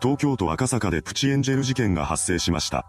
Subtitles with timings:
[0.00, 2.86] 東京都赤坂でプチエンジェル事件が発生しました。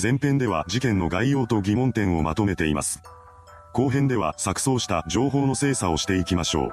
[0.00, 3.00] 前編では事件の概要と疑問点をまとめています。
[3.72, 6.70] 後編では錯綜した情報の精査をしていきましょう。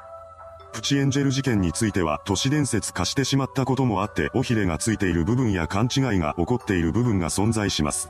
[0.74, 8.10] プチエンジェル事件については都市伝説化してしまったこともあって尾ひれがついている部分や勘違いが起こっている部分が存在します。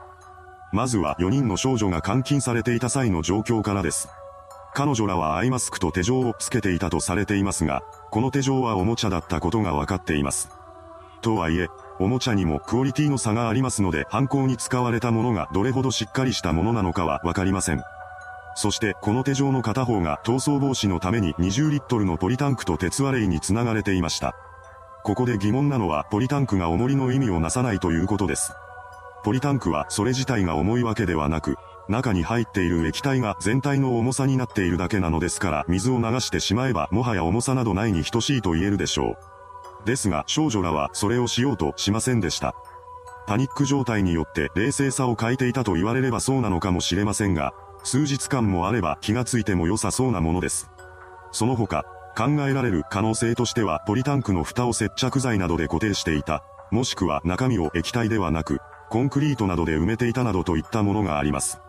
[0.72, 4.10] まずは4人の少女が監禁されていた際の状況からです。
[4.74, 10.50] 彼女らはアイマスクと手錠をつけていたとされていますが、この手錠はおもちゃだったことがわかっています。
[11.24, 11.70] とはいえ、
[12.00, 17.82] おもちゃにもクオリティの差がありますので犯行に使われたものがどれほどしっかりしたものなのかはわかりません。
[18.56, 24.36] そしてこの手錠の片方が逃走防止のために20リットルのポリタンクと鉄割れにつながれていました。
[25.04, 28.54] ここで疑問なのはポリタンクが重りの意味をなさないということです。
[29.24, 31.56] ポリタンクはそれ自体が重いわけではなく、
[31.90, 39.33] 中に入っている液体が全体の重さになっているだけなのですから水を流してしまえばもはや重さなどないに等しいと言えるでしょう。
[39.86, 42.56] ですが少女らはそれをしようとしませんでした。
[43.26, 47.54] パニック状態によって冷静さを欠いていたと言われればそうなのかもしれませんが、
[47.84, 50.70] 数日間もあれば気がついても良さそうなものです。
[51.32, 51.84] その他、
[52.18, 58.60] 考えられる可能性としてはポリタンクの蓋を接着剤などで固定していた、もしくは中身を液体ではなく、
[58.90, 61.60] コンクリートなどで埋めていたなどといったものがあります。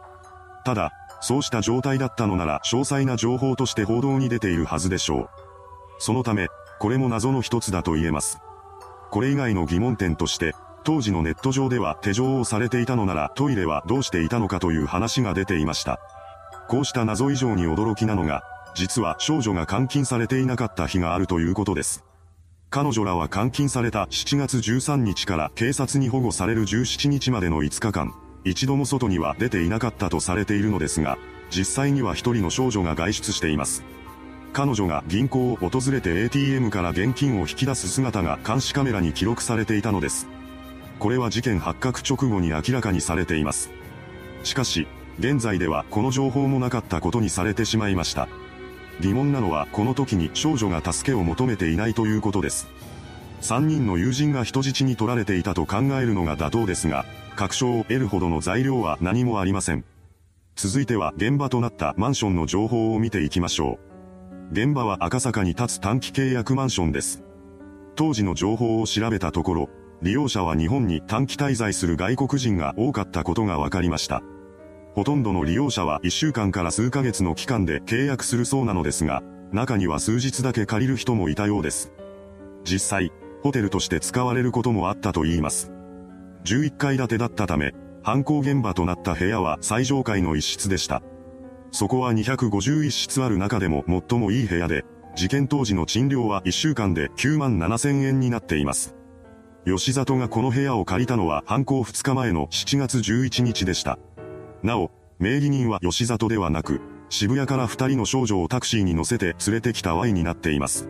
[0.65, 5.31] ただ、そうした状態だったのなら詳細な情報として報道に出ているはずでしょう。
[5.99, 8.39] そのため、これも謎の一つだと言えます。
[9.11, 15.99] これ以外の疑問点として、当時のネット上では手錠をされていたのならトイレはどうしていたのかという話が出ていました。
[16.69, 18.43] こうした謎以上に驚きなのが、
[18.75, 22.05] 実は少女が監禁されていなかった日があるということです。
[22.71, 28.13] 彼女らは監禁された7月13日から警察に保護される17日までの5日間、
[28.45, 31.17] 一度も外には出ていなかったとされているのですが、
[31.51, 33.85] 実際には一人の少女が外出しています。
[34.55, 40.29] 彼女が銀行を訪れて ATM から現金を引き出す姿が監視カメラに記録されていたのです。
[41.01, 43.71] これは事件発覚直後に明らかにされています。
[44.45, 44.87] しかし、
[45.19, 48.29] 現在ではこの情報もなかったことにされてしまいました。
[49.01, 52.69] 疑問なのはこの時に少女が助けを求めていないということです。
[53.41, 57.05] 3人の友人が人質に取られていたと考えるのが妥当ですが、
[57.35, 59.85] 確証を得るほどの材料は何もありません。
[60.55, 63.94] 続いては現場となったマンションの情報を見ていきましょう。
[64.53, 67.23] 現場は赤坂に立つ短期契約マンションです。
[67.97, 69.69] 当時の情報を調べたところ、
[70.03, 74.23] 利用者は日本に短期滞在する外国人が多かったことが分かりました。
[74.95, 79.23] ほとんどの利用者は1週間から数ヶ月の期間で契約するそうなのですが、
[79.53, 81.93] 中には数日だけ借りる人もいたようです。
[82.65, 83.13] 実際、
[83.43, 85.73] ホテルとして使われることもあったと言います。
[86.45, 87.73] 11階建てだったため、
[88.03, 91.03] 犯行現場となった部屋は最上階の一室でした。
[91.75, 94.85] そこは251室ある中でも最もいい部屋で、
[95.17, 98.95] 事件当時の賃料は1週間で9万7千円になっています。
[99.67, 103.99] 吉里がこの部屋を借りたのは犯行2日前の7月11日でした。
[104.63, 110.89] なお、名義人は吉里ではなく、渋谷から2人の少女をタクシーに乗せて連れてきた Y になっています。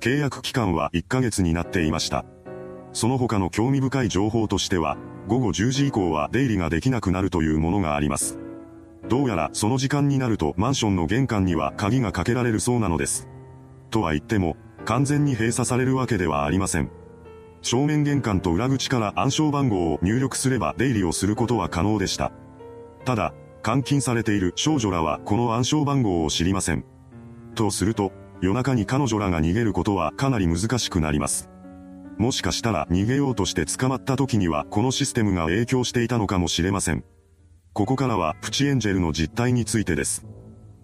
[0.00, 2.24] 契約期間は1ヶ月になっていました。
[2.94, 4.96] その他の興味深い情報としては、
[5.28, 8.38] 午後10時以降は出入りができなくなるというものがあります。
[9.08, 13.28] どうやらその時間になるとマンションの玄関には鍵がかけられるそうなのです。
[13.90, 16.90] とは言っても、完全に閉鎖されるわけではありません。
[17.62, 22.32] 正面玄関と裏口から暗証番号を入力すれば出入りをすることは可能でした。
[23.04, 23.32] ただ、
[23.64, 26.84] 監禁されている少女らはこの暗証番号を知りません。
[27.54, 31.48] とすると、夜中に彼女らが逃げることはかなり難しくなります。
[32.18, 37.04] もしかしたら逃げようとして捕まった時にはこのシステムが影響していたのかもしれません。
[37.76, 40.24] ここからはプチエンジェルの実態についてです。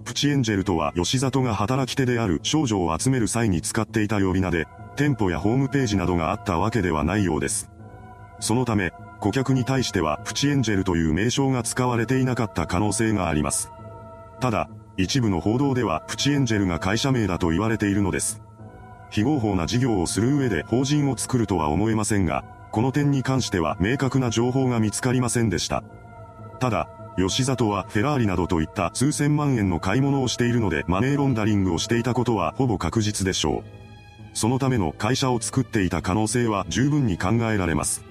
[0.04, 7.70] プチエンジェルとは吉里が働き手である少女を集める際に使っていた呼び名で、店舗やホームページなどがあったわけではないようです。
[8.40, 13.70] そのため、顧客に対してはプチエンジェルという名称が使われていなかった可能性があります。
[14.40, 14.68] ただ、
[14.98, 18.42] 一部の報道ではプチエンジェルが会社名だと言われているのです。
[19.08, 25.82] 非合法な事業をする上で法人を作るとは思えませんが、この点に関しては明確な情報が見つかりませんでした。
[26.62, 26.86] ただ、
[27.16, 33.64] 吉里はフェラーリなどといった数千万円の買い物をしているのでマネーロンダリングをしていたことはほぼ確実でしょう。
[34.32, 38.04] そのための会社を作っていた可能性は十分に考えられます。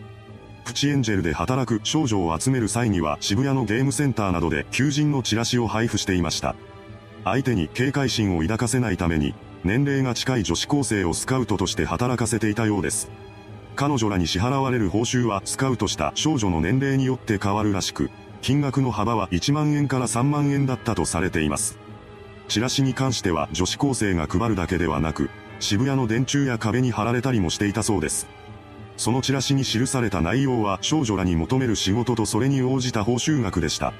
[0.65, 6.57] プチエンジェルで働く少女を集める際には渋谷のゲームセンターなどで求人のチラシを配布していました。
[7.23, 9.33] 相手に警戒心を抱かせないために、
[9.63, 13.09] 年齢が近い女子高生をスカウトとして働かせていたようです。
[13.77, 18.11] 彼女らに支払われる報酬はスカウトした少女の年齢によって変わるらしく、
[18.41, 21.77] 金額の幅は1万円から3万円だったとされています。
[22.47, 25.29] チラシに関しては女子高生が配るだけではなく、
[25.59, 28.27] 渋谷の電柱や壁に貼られたりもしていたそうです。
[28.97, 33.93] そのチラシに記された内容は少女らに求める仕事とそれに応じた報酬額でした。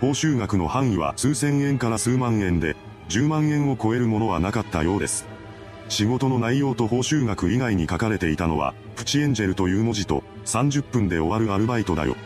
[0.00, 2.76] 報酬額の範囲は数千円から数万円で、
[3.08, 5.26] 10万円を超えるものはなかったようです。
[5.88, 12.16] 仕事の内容と報酬額以外に書かれていたのは、プチエンジェルという文字と、30分で終わるアルバイトだよ。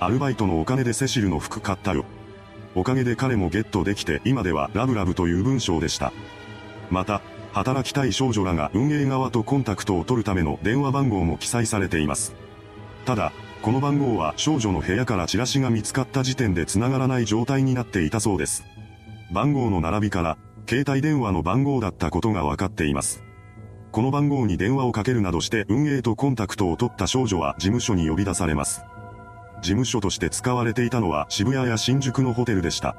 [0.00, 2.06] アルバイトのお金でセシルの服買ったよ。
[2.74, 6.12] おかげで彼もゲットできて今ではラブラブという文章でした。
[6.90, 7.20] また、
[7.52, 12.34] 働きたい少女らが運営側とコンタクトを取るための電話番号も記載されています。
[13.04, 18.64] ただ、この番号は少女の部屋からチラシが見つかった時点で繋がらない状態になっていたそうです。
[19.30, 23.22] 番号の並びから、携帯電話の番号だったことが分かっています。
[23.92, 28.82] この番号に電話をかけるなどして運営とコンタクトを取った少女は事務所に呼び出されます。
[29.60, 32.96] 事務所として使われていたのは渋谷や新宿のホテルでした。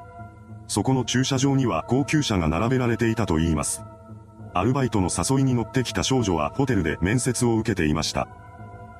[0.68, 3.82] そこの駐車場には高級車が並べられていたと言います。
[4.54, 8.28] アルバイトの誘いに乗ってきた少女はホテルで面接を受けていました。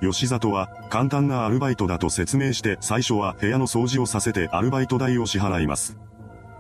[0.00, 5.97] 吉里は簡単なアルバイトだと説明して最初は部屋の掃除をさせてアルバイト代を支払います。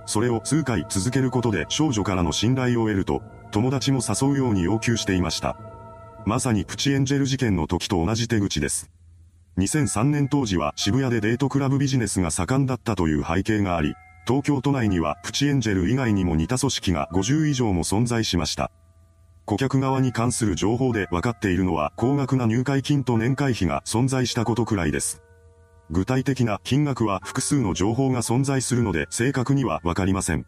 [0.06, 5.56] それを数回続けることで少女からの信頼を得ると、友達も誘うように要求していました。
[6.24, 8.90] まさにプチエンジェル事件の時と同じ手口です。
[9.58, 13.94] 2003年当時は渋谷でデートクラブビジネスが盛んだったという背景があり、
[14.26, 18.70] 東京都内にはプチエンジェル以外にも似た組織が50以上も存在しました。
[19.44, 25.20] 顧客側に関する情報で分かっているのは高額な入会金と年会費が存在したことくらいです。
[25.90, 30.46] 具体的な金額は複数の情報が存在するので正確にはわかりません。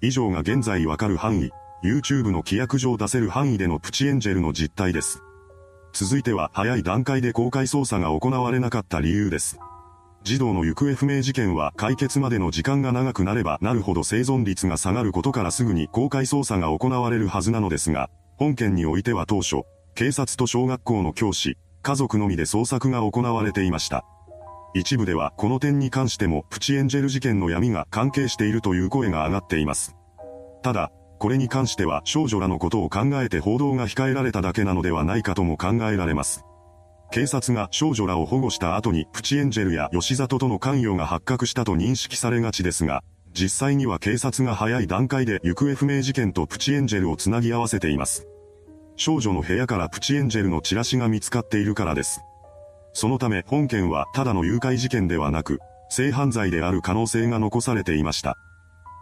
[0.00, 1.50] 以上が現在わかる範囲、
[1.82, 5.22] YouTube の規約上出せる範囲でのプチエンジェルの実態です。
[5.92, 9.58] 続いては早い段階で公開捜査が行われなかった理由です。
[10.24, 19.62] 児童の行方不明事件は解決までの時間が長くなればなるほど生存率が下がることからすぐに公開捜査が行われるはずなのですが、本件においては当初、
[19.94, 24.04] 警察と小学校の教師、家族のみで捜索が行われていました。
[24.74, 29.96] 一部ではこの点に関してもプチエンジェル事件の闇が関係しているという声が上がっています。
[30.62, 36.44] ただ、これに関しては少女らのことを考えて報道が控えられただけなのではないかとも考えられます。
[37.10, 48.26] 警察が少女らを保護した後にプチエンジェルや吉里との関与が発覚したと認識されがちですが、実際には警察が早い段階で行方不明事件とプチエンジェルをつなぎ合わせています。
[48.96, 52.20] 少女の部屋からプチエンジェルのチラシが見つかっているからです。
[52.92, 58.36] そのため本件はただの誘拐事件ではなく、性犯罪である可能性が残されていました。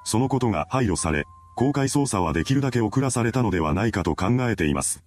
[0.04, 1.24] そのことが配慮され、
[1.56, 5.02] 公開捜査はできるだけ遅らされたのではないかと考えています。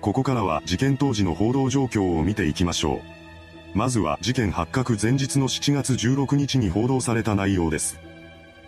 [0.00, 3.78] ここからは事件当時の報道状況を見ていきましょう。
[3.78, 8.00] まずは事件発覚前日の7月16日に報道された内容です。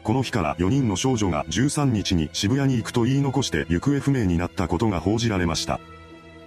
[0.05, 5.81] この日から4人の少女が13日に渋谷に行くと言い残して行方不明になったことが報じられました。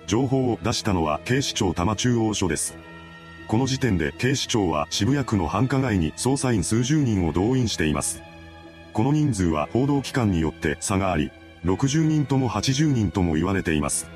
[0.08, 2.78] 情報を出したのは警視庁多摩中央署です。
[3.50, 8.22] この時点で警視庁は渋谷区の繁華街に捜査員数十人を動員しています。
[8.94, 11.32] この人数は報道機関によって差があり、
[11.64, 14.08] 60人とも80人とも言われています。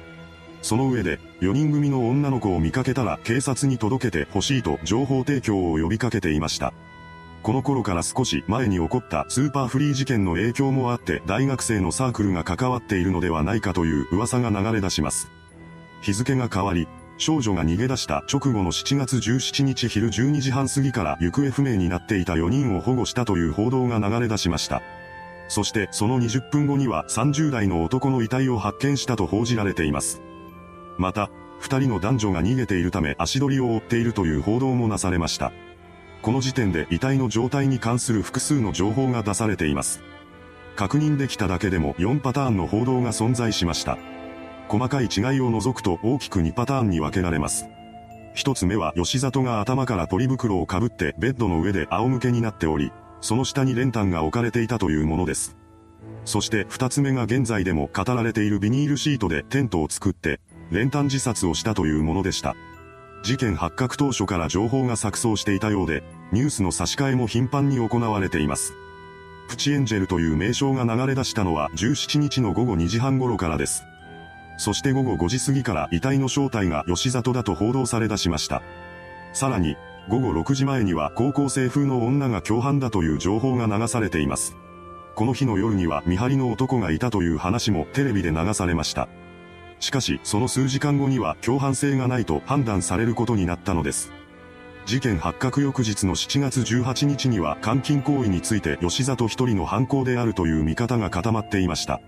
[0.61, 6.73] その上で、4人組の女の子を見かけたら警察に届けてほしいと情報提供を呼びかけていました。
[7.43, 15.29] この頃から少し前に起こったスーパーフリー事件の影響もあって大学生のサークルが関わっているのではないかという噂が流れ出します。
[16.01, 24.81] 日付が変わり、少女が逃げ出した直後の7月17日昼12時半過ぎから行方不明になっていた4人を保護したという報道が流れ出しました。
[25.47, 30.21] そしてその20分後には30代の男の遺体を発見したと報じられています。
[30.97, 31.29] また、
[31.61, 35.51] 2人の男女が逃げているため足取りを追っているという報道もなされました。
[36.21, 40.01] この時点で遺体の状態に関する複数の情報が出されています。
[40.75, 43.97] 確認できただけでも4パターンの報道が存在しました。
[44.67, 47.67] 細かい違いを除くと大きく2パターンに分けられます。
[48.33, 52.91] 一つ目は吉里が頭からポリ袋をかぶってベッドの上で仰向けになっており、
[53.21, 55.55] その下に練炭が置かれていたというものです。
[56.25, 60.41] そして二つ目が現在でも語られているビニールシートでテントを作って、
[60.71, 62.55] 練炭自殺をしたというものでした。
[63.23, 68.73] 事件発覚当初から情報が錯綜していたようで、ニュースの差し替えも頻繁に行われています。
[69.47, 73.83] プチエンジェルという名称が流れ出したのは17日の午後2時半頃からです。
[74.57, 78.61] そして午後5時過ぎから遺体の正体が吉里だと報道され出しました。
[79.33, 79.75] さらに、
[80.07, 84.55] 午後6時前には高校生風の女が共犯だという情報が流されています。
[85.15, 89.07] この日の夜には見張りの男がいたという話もテレビで流されました。
[89.79, 94.11] しかし、その数時間後には共犯性がないと判断されることになったのです。
[94.85, 102.01] 事件発覚翌日の7月18日には監禁行為について吉里一人の犯行であるという見方が固まっていました。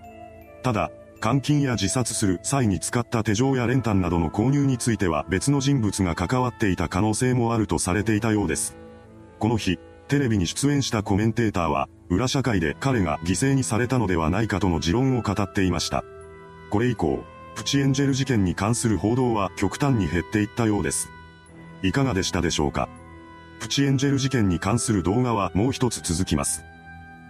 [0.62, 0.90] ただ、
[1.22, 8.76] 監禁や自殺する際に使った手錠や練炭などの購入については別の人物が関わっていた可能性もあるとされていたようです。
[9.38, 16.02] この日、テレビに出演したコメンテーターは、裏社会で彼が犠牲にされたのではないかとの持論を語っていました。
[16.70, 17.22] これ以降、
[17.54, 21.10] プチエンジェル事件に関する報道は極端に減っていったようです。
[21.82, 22.88] いかがでしたでしょうか？
[23.60, 26.62] プチエンジェル事件に関する動画はもう一つ続きます。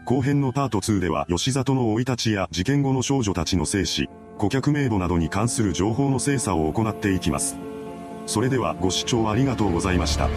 [0.09, 7.59] 後編のパート2では吉里の生い立ちや事件後の少女たちの生死、顧客名簿などに関する情報の精査を行っていきます。
[8.25, 10.31] それではご視聴ありがとうございました。